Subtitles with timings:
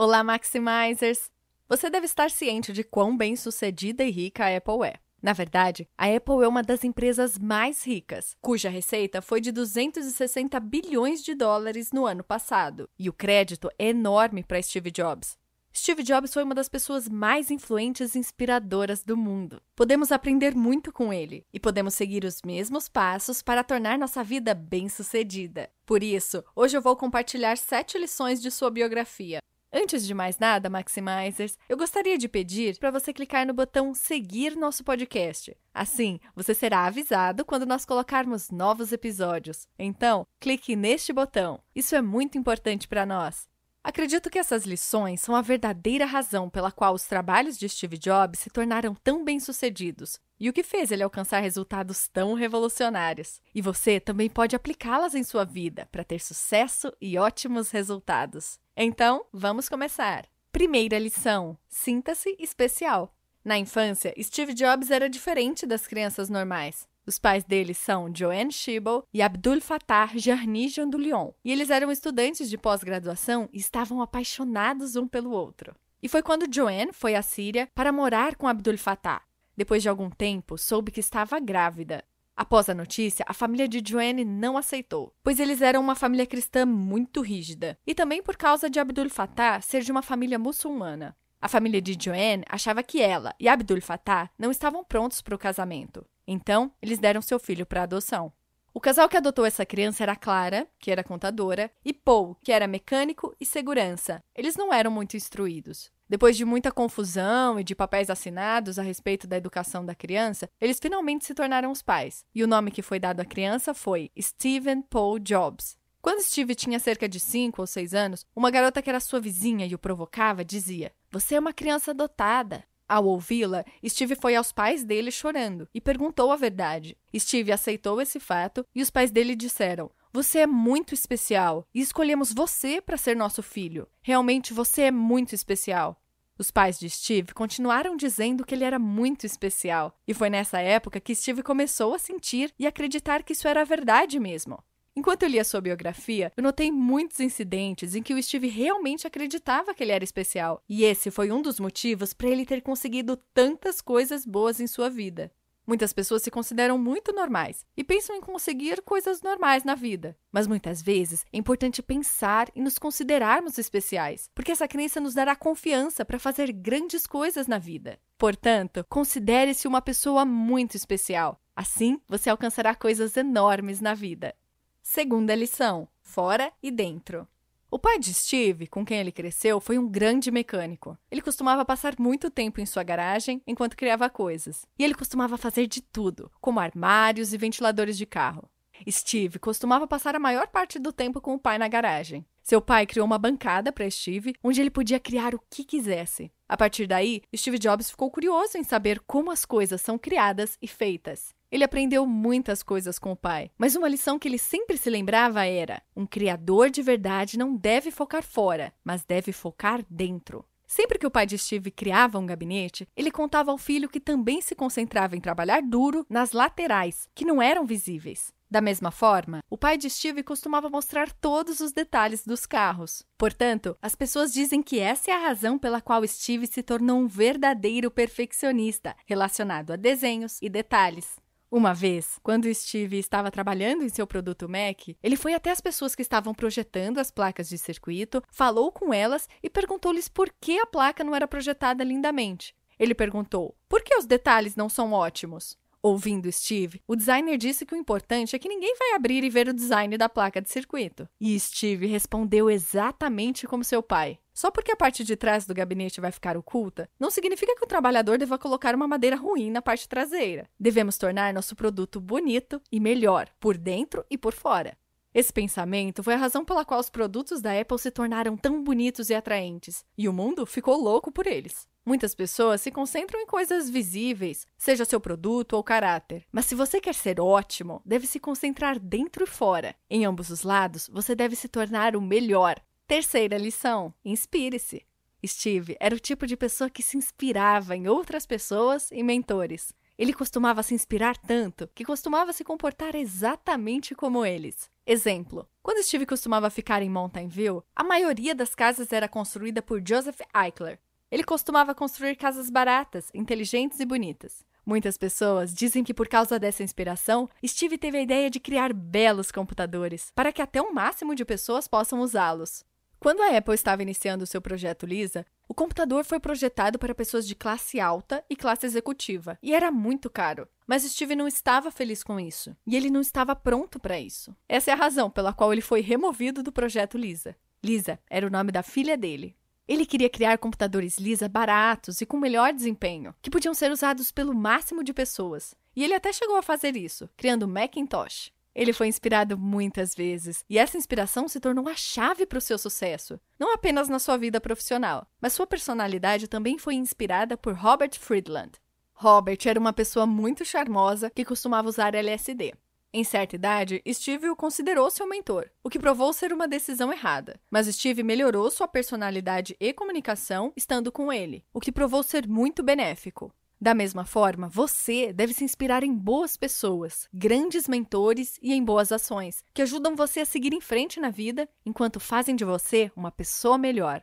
[0.00, 1.28] Olá, Maximizers!
[1.68, 4.94] Você deve estar ciente de quão bem-sucedida e rica a Apple é.
[5.20, 10.60] Na verdade, a Apple é uma das empresas mais ricas, cuja receita foi de 260
[10.60, 15.36] bilhões de dólares no ano passado, e o crédito é enorme para Steve Jobs.
[15.74, 19.60] Steve Jobs foi uma das pessoas mais influentes e inspiradoras do mundo.
[19.74, 24.54] Podemos aprender muito com ele e podemos seguir os mesmos passos para tornar nossa vida
[24.54, 25.68] bem-sucedida.
[25.84, 29.40] Por isso, hoje eu vou compartilhar sete lições de sua biografia,
[29.70, 34.56] Antes de mais nada, Maximizers, eu gostaria de pedir para você clicar no botão seguir
[34.56, 35.54] nosso podcast.
[35.74, 39.68] Assim, você será avisado quando nós colocarmos novos episódios.
[39.78, 41.60] Então, clique neste botão.
[41.74, 43.46] Isso é muito importante para nós.
[43.84, 48.40] Acredito que essas lições são a verdadeira razão pela qual os trabalhos de Steve Jobs
[48.40, 53.40] se tornaram tão bem-sucedidos e o que fez ele alcançar resultados tão revolucionários.
[53.54, 58.58] E você também pode aplicá-las em sua vida para ter sucesso e ótimos resultados.
[58.80, 60.24] Então, vamos começar.
[60.52, 63.12] Primeira lição: sinta-se especial.
[63.44, 66.86] Na infância, Steve Jobs era diferente das crianças normais.
[67.04, 71.00] Os pais dele são Joanne Schiebel e Abdul Fattah Jarnijan do.
[71.44, 75.74] E eles eram estudantes de pós-graduação e estavam apaixonados um pelo outro.
[76.00, 79.22] E foi quando Joanne foi à Síria para morar com Abdul Fattah.
[79.56, 82.04] Depois de algum tempo, soube que estava grávida.
[82.40, 86.64] Após a notícia, a família de Joanne não aceitou, pois eles eram uma família cristã
[86.64, 91.16] muito rígida, e também por causa de Abdul Fattah ser de uma família muçulmana.
[91.40, 95.38] A família de Joanne achava que ela e Abdul Fattah não estavam prontos para o
[95.38, 96.06] casamento.
[96.28, 98.32] Então, eles deram seu filho para adoção.
[98.72, 102.68] O casal que adotou essa criança era Clara, que era contadora, e Paul, que era
[102.68, 104.22] mecânico e segurança.
[104.32, 105.90] Eles não eram muito instruídos.
[106.08, 110.78] Depois de muita confusão e de papéis assinados a respeito da educação da criança, eles
[110.80, 112.24] finalmente se tornaram os pais.
[112.34, 115.76] E o nome que foi dado à criança foi Stephen Paul Jobs.
[116.00, 119.66] Quando Steve tinha cerca de 5 ou 6 anos, uma garota que era sua vizinha
[119.66, 122.64] e o provocava dizia: Você é uma criança adotada.
[122.88, 126.96] Ao ouvi-la, Steve foi aos pais dele chorando e perguntou a verdade.
[127.14, 132.32] Steve aceitou esse fato e os pais dele disseram: Você é muito especial e escolhemos
[132.32, 133.86] você para ser nosso filho.
[134.00, 136.00] Realmente você é muito especial.
[136.38, 141.00] Os pais de Steve continuaram dizendo que ele era muito especial, e foi nessa época
[141.00, 144.62] que Steve começou a sentir e acreditar que isso era verdade mesmo.
[144.94, 149.74] Enquanto eu lia sua biografia, eu notei muitos incidentes em que o Steve realmente acreditava
[149.74, 153.80] que ele era especial, e esse foi um dos motivos para ele ter conseguido tantas
[153.80, 155.32] coisas boas em sua vida.
[155.68, 160.16] Muitas pessoas se consideram muito normais e pensam em conseguir coisas normais na vida.
[160.32, 165.36] Mas muitas vezes é importante pensar e nos considerarmos especiais, porque essa crença nos dará
[165.36, 167.98] confiança para fazer grandes coisas na vida.
[168.16, 171.38] Portanto, considere-se uma pessoa muito especial.
[171.54, 174.34] Assim, você alcançará coisas enormes na vida.
[174.82, 177.28] Segunda lição: fora e dentro.
[177.70, 180.96] O pai de Steve, com quem ele cresceu, foi um grande mecânico.
[181.10, 184.64] Ele costumava passar muito tempo em sua garagem enquanto criava coisas.
[184.78, 188.48] E ele costumava fazer de tudo, como armários e ventiladores de carro.
[188.88, 192.24] Steve costumava passar a maior parte do tempo com o pai na garagem.
[192.42, 196.32] Seu pai criou uma bancada para Steve, onde ele podia criar o que quisesse.
[196.48, 200.66] A partir daí, Steve Jobs ficou curioso em saber como as coisas são criadas e
[200.66, 201.34] feitas.
[201.50, 205.46] Ele aprendeu muitas coisas com o pai, mas uma lição que ele sempre se lembrava
[205.46, 210.44] era: um criador de verdade não deve focar fora, mas deve focar dentro.
[210.66, 214.42] Sempre que o pai de Steve criava um gabinete, ele contava ao filho que também
[214.42, 218.30] se concentrava em trabalhar duro nas laterais, que não eram visíveis.
[218.50, 223.02] Da mesma forma, o pai de Steve costumava mostrar todos os detalhes dos carros.
[223.16, 227.08] Portanto, as pessoas dizem que essa é a razão pela qual Steve se tornou um
[227.08, 231.16] verdadeiro perfeccionista relacionado a desenhos e detalhes.
[231.50, 235.94] Uma vez, quando Steve estava trabalhando em seu produto Mac, ele foi até as pessoas
[235.94, 240.66] que estavam projetando as placas de circuito, falou com elas e perguntou-lhes por que a
[240.66, 242.54] placa não era projetada lindamente.
[242.78, 245.56] Ele perguntou: por que os detalhes não são ótimos?
[245.88, 249.48] Ouvindo Steve, o designer disse que o importante é que ninguém vai abrir e ver
[249.48, 251.08] o design da placa de circuito.
[251.18, 254.18] E Steve respondeu exatamente como seu pai.
[254.34, 257.66] Só porque a parte de trás do gabinete vai ficar oculta, não significa que o
[257.66, 260.46] trabalhador deva colocar uma madeira ruim na parte traseira.
[260.60, 264.76] Devemos tornar nosso produto bonito e melhor, por dentro e por fora.
[265.14, 269.08] Esse pensamento foi a razão pela qual os produtos da Apple se tornaram tão bonitos
[269.08, 271.66] e atraentes, e o mundo ficou louco por eles.
[271.88, 276.26] Muitas pessoas se concentram em coisas visíveis, seja seu produto ou caráter.
[276.30, 279.74] Mas se você quer ser ótimo, deve se concentrar dentro e fora.
[279.88, 282.60] Em ambos os lados, você deve se tornar o melhor.
[282.86, 284.84] Terceira lição: inspire-se.
[285.26, 289.72] Steve era o tipo de pessoa que se inspirava em outras pessoas e mentores.
[289.96, 294.70] Ele costumava se inspirar tanto que costumava se comportar exatamente como eles.
[294.86, 299.82] Exemplo: quando Steve costumava ficar em Mountain View, a maioria das casas era construída por
[299.82, 300.78] Joseph Eichler.
[301.10, 304.44] Ele costumava construir casas baratas, inteligentes e bonitas.
[304.64, 309.30] Muitas pessoas dizem que por causa dessa inspiração, Steve teve a ideia de criar belos
[309.30, 312.62] computadores, para que até um máximo de pessoas possam usá-los.
[313.00, 317.34] Quando a Apple estava iniciando seu projeto Lisa, o computador foi projetado para pessoas de
[317.34, 320.46] classe alta e classe executiva, e era muito caro.
[320.66, 324.36] Mas Steve não estava feliz com isso, e ele não estava pronto para isso.
[324.46, 327.34] Essa é a razão pela qual ele foi removido do projeto Lisa.
[327.64, 329.34] Lisa era o nome da filha dele.
[329.68, 334.34] Ele queria criar computadores Lisa baratos e com melhor desempenho, que podiam ser usados pelo
[334.34, 335.54] máximo de pessoas.
[335.76, 338.32] E ele até chegou a fazer isso, criando o Macintosh.
[338.54, 342.56] Ele foi inspirado muitas vezes, e essa inspiração se tornou a chave para o seu
[342.56, 347.92] sucesso, não apenas na sua vida profissional, mas sua personalidade também foi inspirada por Robert
[347.98, 348.52] Friedland.
[348.94, 352.54] Robert era uma pessoa muito charmosa que costumava usar LSD.
[352.90, 357.38] Em certa idade, Steve o considerou seu mentor, o que provou ser uma decisão errada.
[357.50, 362.62] Mas Steve melhorou sua personalidade e comunicação estando com ele, o que provou ser muito
[362.62, 363.30] benéfico.
[363.60, 368.90] Da mesma forma, você deve se inspirar em boas pessoas, grandes mentores e em boas
[368.90, 373.10] ações, que ajudam você a seguir em frente na vida enquanto fazem de você uma
[373.10, 374.02] pessoa melhor.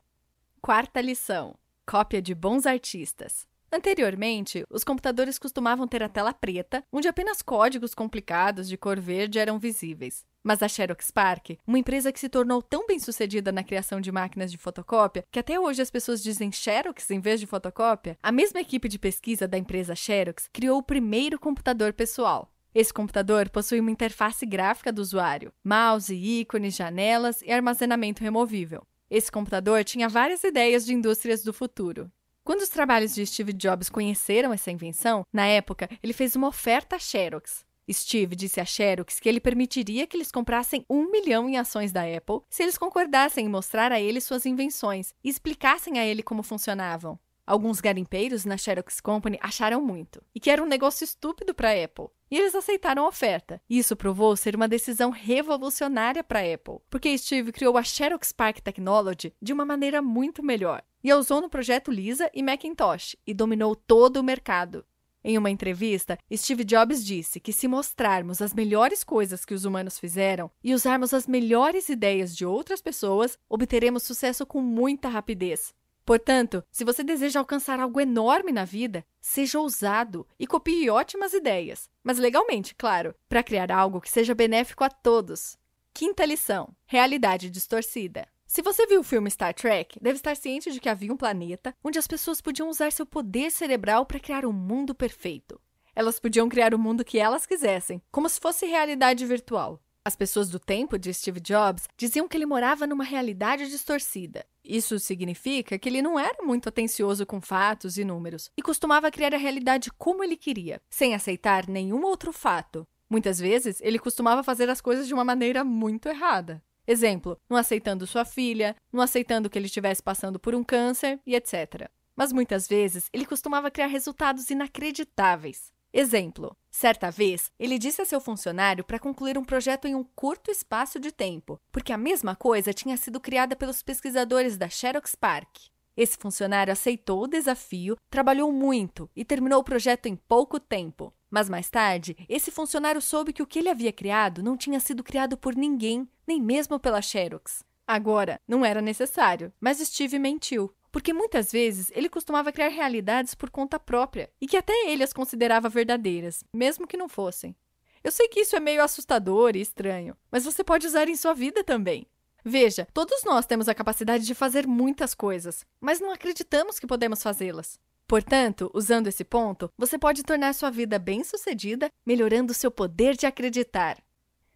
[0.62, 1.56] Quarta lição:
[1.88, 3.48] cópia de bons artistas.
[3.76, 9.38] Anteriormente, os computadores costumavam ter a tela preta, onde apenas códigos complicados de cor verde
[9.38, 10.24] eram visíveis.
[10.42, 14.14] Mas a Xerox PARC, uma empresa que se tornou tão bem sucedida na criação de
[14.14, 18.32] máquinas de fotocópia que até hoje as pessoas dizem Xerox em vez de fotocópia, a
[18.32, 22.50] mesma equipe de pesquisa da empresa Xerox criou o primeiro computador pessoal.
[22.74, 28.88] Esse computador possui uma interface gráfica do usuário, mouse, ícones, janelas e armazenamento removível.
[29.10, 32.10] Esse computador tinha várias ideias de indústrias do futuro.
[32.46, 36.96] Quando os trabalhos de Steve Jobs conheceram essa invenção, na época, ele fez uma oferta
[36.96, 37.66] à Xerox.
[37.92, 42.04] Steve disse a Xerox que ele permitiria que eles comprassem um milhão em ações da
[42.04, 46.44] Apple se eles concordassem em mostrar a ele suas invenções e explicassem a ele como
[46.44, 47.18] funcionavam.
[47.48, 51.84] Alguns garimpeiros na Xerox Company acharam muito e que era um negócio estúpido para a
[51.84, 52.10] Apple.
[52.30, 53.60] E eles aceitaram a oferta.
[53.68, 58.60] Isso provou ser uma decisão revolucionária para a Apple, porque Steve criou a Xerox Park
[58.60, 63.32] Technology de uma maneira muito melhor e a usou no projeto Lisa e Macintosh e
[63.32, 64.84] dominou todo o mercado.
[65.24, 70.00] Em uma entrevista, Steve Jobs disse que se mostrarmos as melhores coisas que os humanos
[70.00, 75.76] fizeram e usarmos as melhores ideias de outras pessoas, obteremos sucesso com muita rapidez.
[76.04, 81.88] Portanto, se você deseja alcançar algo enorme na vida, seja ousado e copie ótimas ideias,
[82.04, 85.56] mas legalmente, claro, para criar algo que seja benéfico a todos.
[85.94, 88.28] Quinta lição: realidade distorcida.
[88.56, 91.76] Se você viu o filme Star Trek, deve estar ciente de que havia um planeta
[91.84, 95.60] onde as pessoas podiam usar seu poder cerebral para criar um mundo perfeito.
[95.94, 99.84] Elas podiam criar o mundo que elas quisessem, como se fosse realidade virtual.
[100.06, 104.46] As pessoas do tempo de Steve Jobs diziam que ele morava numa realidade distorcida.
[104.64, 109.34] Isso significa que ele não era muito atencioso com fatos e números e costumava criar
[109.34, 112.88] a realidade como ele queria, sem aceitar nenhum outro fato.
[113.10, 116.64] Muitas vezes, ele costumava fazer as coisas de uma maneira muito errada.
[116.88, 121.36] Exemplo, não aceitando sua filha, não aceitando que ele estivesse passando por um câncer e
[121.36, 121.90] etc.
[122.16, 125.74] Mas muitas vezes ele costumava criar resultados inacreditáveis.
[125.92, 130.52] Exemplo: certa vez, ele disse a seu funcionário para concluir um projeto em um curto
[130.52, 135.58] espaço de tempo, porque a mesma coisa tinha sido criada pelos pesquisadores da Xerox Park.
[135.96, 141.14] Esse funcionário aceitou o desafio, trabalhou muito e terminou o projeto em pouco tempo.
[141.36, 145.04] Mas mais tarde, esse funcionário soube que o que ele havia criado não tinha sido
[145.04, 147.62] criado por ninguém, nem mesmo pela Xerox.
[147.86, 153.50] Agora, não era necessário, mas Steve mentiu, porque muitas vezes ele costumava criar realidades por
[153.50, 157.54] conta própria e que até ele as considerava verdadeiras, mesmo que não fossem.
[158.02, 161.34] Eu sei que isso é meio assustador e estranho, mas você pode usar em sua
[161.34, 162.08] vida também.
[162.46, 167.22] Veja, todos nós temos a capacidade de fazer muitas coisas, mas não acreditamos que podemos
[167.22, 167.78] fazê-las.
[168.08, 173.98] Portanto, usando esse ponto, você pode tornar sua vida bem-sucedida, melhorando seu poder de acreditar.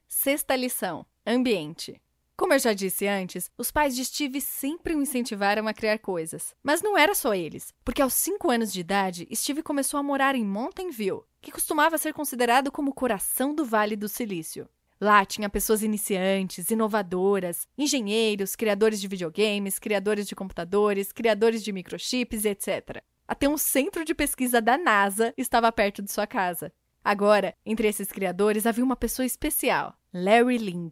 [0.07, 1.99] Sexta lição: ambiente.
[2.37, 6.55] Como eu já disse antes, os pais de Steve sempre o incentivaram a criar coisas.
[6.63, 10.35] Mas não era só eles, porque aos 5 anos de idade, Steve começou a morar
[10.35, 14.69] em Mountain View, que costumava ser considerado como o coração do Vale do Silício.
[15.01, 22.45] Lá tinha pessoas iniciantes, inovadoras, engenheiros, criadores de videogames, criadores de computadores, criadores de microchips,
[22.45, 23.03] etc.
[23.29, 26.73] Até um centro de pesquisa da NASA estava perto de sua casa.
[27.03, 30.89] Agora, entre esses criadores havia uma pessoa especial, Larry Ling.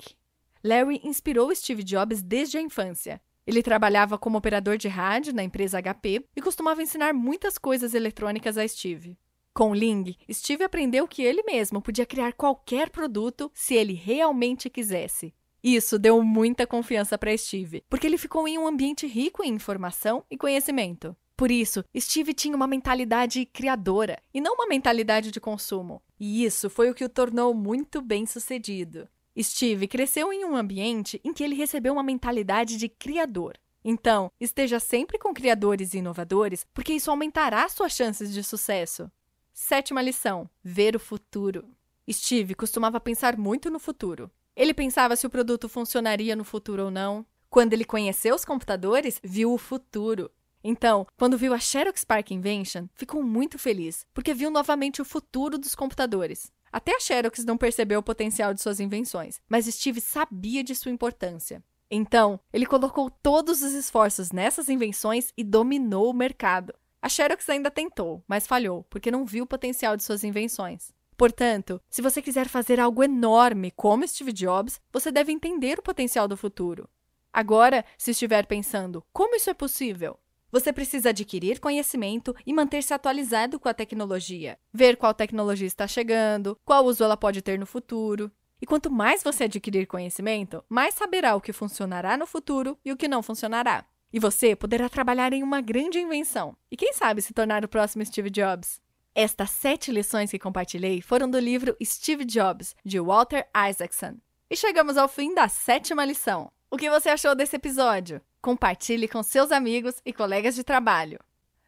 [0.63, 3.19] Larry inspirou Steve Jobs desde a infância.
[3.47, 8.55] Ele trabalhava como operador de rádio na empresa HP e costumava ensinar muitas coisas eletrônicas
[8.55, 9.17] a Steve.
[9.51, 15.33] Com Ling, Steve aprendeu que ele mesmo podia criar qualquer produto se ele realmente quisesse.
[15.63, 20.23] Isso deu muita confiança para Steve, porque ele ficou em um ambiente rico em informação
[20.29, 21.17] e conhecimento.
[21.37, 26.01] Por isso, Steve tinha uma mentalidade criadora e não uma mentalidade de consumo.
[26.19, 29.07] E isso foi o que o tornou muito bem-sucedido.
[29.39, 33.55] Steve cresceu em um ambiente em que ele recebeu uma mentalidade de criador.
[33.85, 39.09] Então, esteja sempre com criadores e inovadores, porque isso aumentará suas chances de sucesso.
[39.53, 41.69] Sétima lição: ver o futuro.
[42.11, 44.31] Steve costumava pensar muito no futuro.
[44.55, 47.23] Ele pensava se o produto funcionaria no futuro ou não.
[47.47, 50.31] Quando ele conheceu os computadores, viu o futuro.
[50.63, 55.57] Então, quando viu a Xerox Park Invention, ficou muito feliz, porque viu novamente o futuro
[55.57, 56.51] dos computadores.
[56.71, 60.91] Até a Xerox não percebeu o potencial de suas invenções, mas Steve sabia de sua
[60.91, 61.63] importância.
[61.89, 66.73] Então, ele colocou todos os esforços nessas invenções e dominou o mercado.
[67.01, 70.91] A Xerox ainda tentou, mas falhou, porque não viu o potencial de suas invenções.
[71.15, 76.27] Portanto, se você quiser fazer algo enorme como Steve Jobs, você deve entender o potencial
[76.27, 76.89] do futuro.
[77.31, 80.19] Agora, se estiver pensando, como isso é possível?
[80.51, 86.57] Você precisa adquirir conhecimento e manter-se atualizado com a tecnologia, ver qual tecnologia está chegando,
[86.63, 88.31] qual uso ela pode ter no futuro.
[88.61, 92.97] E quanto mais você adquirir conhecimento, mais saberá o que funcionará no futuro e o
[92.97, 93.85] que não funcionará.
[94.11, 98.05] E você poderá trabalhar em uma grande invenção e, quem sabe, se tornar o próximo
[98.05, 98.81] Steve Jobs.
[99.13, 104.17] Estas sete lições que compartilhei foram do livro Steve Jobs, de Walter Isaacson.
[104.49, 106.49] E chegamos ao fim da sétima lição.
[106.69, 108.21] O que você achou desse episódio?
[108.41, 111.17] Compartilhe com seus amigos e colegas de trabalho.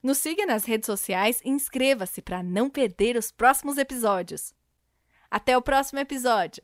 [0.03, 4.53] Nos siga nas redes sociais e inscreva-se para não perder os próximos episódios.
[5.31, 6.63] Até o próximo episódio!